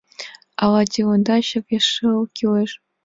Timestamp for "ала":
0.63-0.81